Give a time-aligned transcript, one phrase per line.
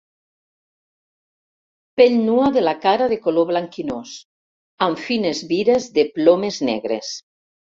[2.01, 4.15] Pell nua de la cara de color blanquinós
[4.89, 7.15] amb fines vires de plomes negres.